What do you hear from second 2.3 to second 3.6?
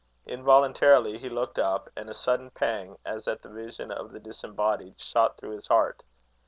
pang, as at the